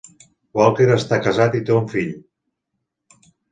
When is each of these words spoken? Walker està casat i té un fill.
Walker 0.59 0.87
està 0.95 1.19
casat 1.27 1.59
i 1.61 1.63
té 1.69 1.77
un 1.83 1.87
fill. 1.93 2.11